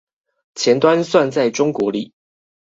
[0.55, 2.11] 前端算在中國裡